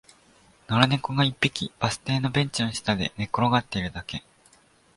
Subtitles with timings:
[0.67, 4.23] 野良猫が一匹、バス停のベンチの下で寝転がっているだけ